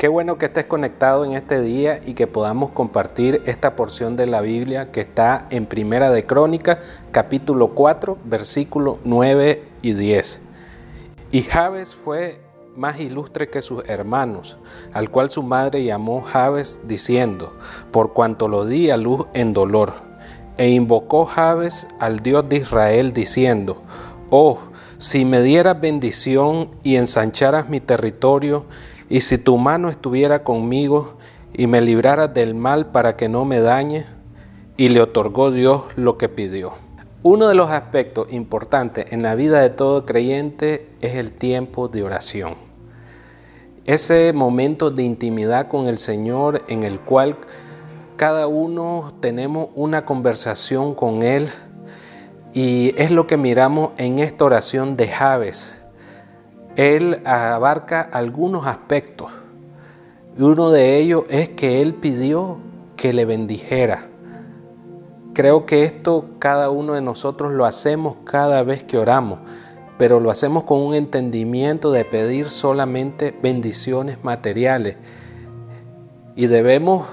[0.00, 4.26] Qué bueno que estés conectado en este día y que podamos compartir esta porción de
[4.26, 6.78] la Biblia que está en Primera de Crónicas,
[7.12, 10.40] capítulo 4, versículo 9 y 10.
[11.32, 12.40] Y Jabes fue
[12.74, 14.56] más ilustre que sus hermanos,
[14.94, 17.52] al cual su madre llamó Jabes diciendo,
[17.90, 19.92] por cuanto lo di a luz en dolor.
[20.56, 23.82] E invocó Jabes al Dios de Israel diciendo,
[24.30, 24.60] oh,
[24.96, 28.64] si me dieras bendición y ensancharas mi territorio,
[29.10, 31.18] y si tu mano estuviera conmigo
[31.52, 34.06] y me libraras del mal para que no me dañe,
[34.76, 36.72] y le otorgó Dios lo que pidió.
[37.22, 42.02] Uno de los aspectos importantes en la vida de todo creyente es el tiempo de
[42.02, 42.54] oración.
[43.84, 47.36] Ese momento de intimidad con el Señor en el cual
[48.16, 51.50] cada uno tenemos una conversación con Él
[52.54, 55.79] y es lo que miramos en esta oración de Javes
[56.80, 59.28] él abarca algunos aspectos.
[60.38, 62.58] Uno de ellos es que él pidió
[62.96, 64.06] que le bendijera.
[65.34, 69.40] Creo que esto cada uno de nosotros lo hacemos cada vez que oramos,
[69.98, 74.96] pero lo hacemos con un entendimiento de pedir solamente bendiciones materiales.
[76.34, 77.06] Y debemos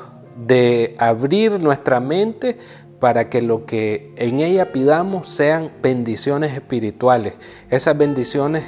[0.47, 2.57] de abrir nuestra mente
[3.01, 7.33] para que lo que en ella pidamos sean bendiciones espirituales,
[7.69, 8.63] esas bendiciones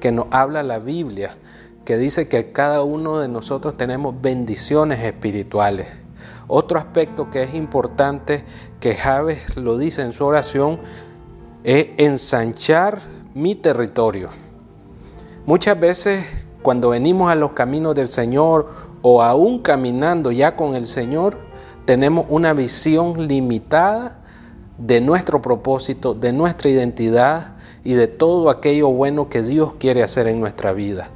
[0.00, 1.36] que nos habla la Biblia,
[1.84, 5.86] que dice que cada uno de nosotros tenemos bendiciones espirituales.
[6.48, 8.44] Otro aspecto que es importante,
[8.80, 10.80] que Javes lo dice en su oración,
[11.62, 13.00] es ensanchar
[13.34, 14.30] mi territorio.
[15.46, 16.26] Muchas veces
[16.62, 18.68] cuando venimos a los caminos del Señor
[19.02, 21.38] o aún caminando ya con el Señor,
[21.84, 24.20] tenemos una visión limitada
[24.76, 30.26] de nuestro propósito, de nuestra identidad, y de todo aquello bueno que Dios quiere hacer
[30.26, 31.08] en nuestra vida.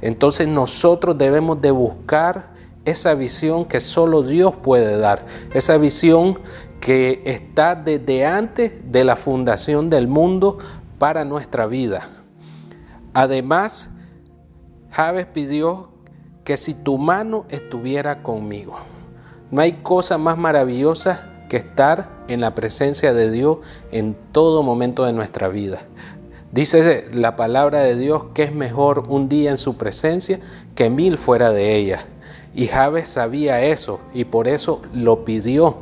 [0.00, 2.54] Entonces nosotros debemos de buscar
[2.84, 6.38] esa visión que solo Dios puede dar, esa visión
[6.80, 10.58] que está desde antes de la fundación del mundo
[10.98, 12.08] para nuestra vida.
[13.14, 13.90] Además,
[14.90, 15.90] Javes pidió
[16.44, 18.76] que si tu mano estuviera conmigo.
[19.50, 23.58] No hay cosa más maravillosa que estar en la presencia de Dios
[23.92, 25.82] en todo momento de nuestra vida.
[26.52, 30.38] Dice la palabra de Dios que es mejor un día en su presencia
[30.74, 32.06] que mil fuera de ella.
[32.54, 35.78] Y Javes sabía eso y por eso lo pidió,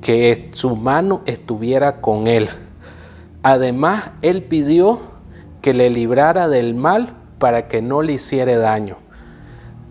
[0.00, 2.48] que su mano estuviera con él.
[3.44, 5.00] Además, él pidió
[5.62, 8.96] que le librara del mal para que no le hiciera daño.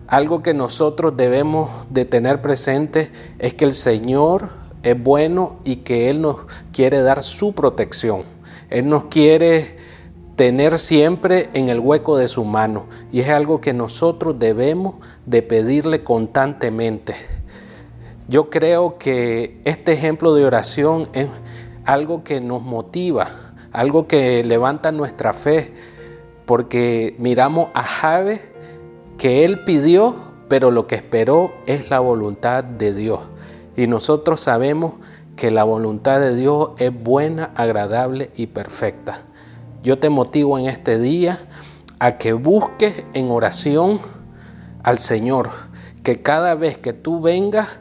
[0.06, 4.50] Algo que nosotros debemos de tener presente es que el Señor
[4.84, 6.36] es bueno y que Él nos
[6.72, 8.22] quiere dar su protección.
[8.70, 9.76] Él nos quiere
[10.36, 14.96] tener siempre en el hueco de su mano y es algo que nosotros debemos
[15.26, 17.14] de pedirle constantemente.
[18.28, 21.28] Yo creo que este ejemplo de oración es
[21.84, 25.72] algo que nos motiva, algo que levanta nuestra fe,
[26.46, 28.40] porque miramos a Jave
[29.18, 30.16] que él pidió,
[30.48, 33.20] pero lo que esperó es la voluntad de Dios.
[33.76, 34.94] Y nosotros sabemos
[35.36, 39.22] que la voluntad de Dios es buena, agradable y perfecta.
[39.82, 41.40] Yo te motivo en este día
[41.98, 44.00] a que busques en oración
[44.82, 45.50] al Señor,
[46.02, 47.78] que cada vez que tú vengas,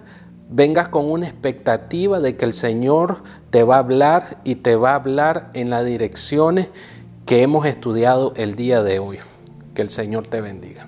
[0.49, 4.91] vengas con una expectativa de que el Señor te va a hablar y te va
[4.91, 6.69] a hablar en las direcciones
[7.25, 9.19] que hemos estudiado el día de hoy.
[9.75, 10.87] Que el Señor te bendiga.